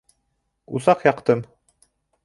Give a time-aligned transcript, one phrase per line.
[0.79, 1.47] —Усаҡ яҡтым.